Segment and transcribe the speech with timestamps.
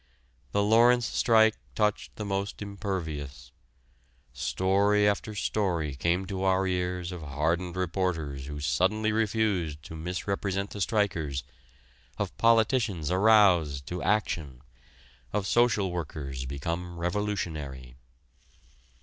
[0.51, 3.51] The Lawrence strike touched the most impervious:
[4.33, 10.71] story after story came to our ears of hardened reporters who suddenly refused to misrepresent
[10.71, 11.43] the strikers,
[12.17, 14.63] of politicians aroused to action,
[15.33, 17.95] of social workers become revolutionary.